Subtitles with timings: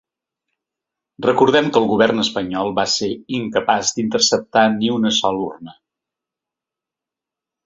[1.25, 3.11] Recordem que el govern espanyol va ser
[3.41, 5.77] incapaç d’interceptar ni una sola urna.